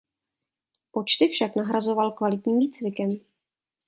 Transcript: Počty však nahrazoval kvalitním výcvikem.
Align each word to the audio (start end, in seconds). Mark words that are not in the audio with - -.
Počty 0.91 1.27
však 1.27 1.55
nahrazoval 1.55 2.11
kvalitním 2.11 2.59
výcvikem. 2.59 3.17